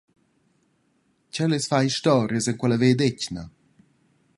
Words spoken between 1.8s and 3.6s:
historias en quella vegliadetgna.